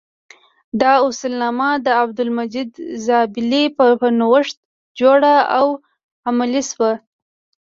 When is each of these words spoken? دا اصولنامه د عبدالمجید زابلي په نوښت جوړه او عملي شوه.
دا 0.81 0.93
اصولنامه 1.07 1.69
د 1.85 1.87
عبدالمجید 2.01 2.71
زابلي 3.05 3.63
په 3.77 4.07
نوښت 4.19 4.57
جوړه 4.99 5.35
او 5.57 5.67
عملي 6.29 6.63
شوه. 6.69 6.91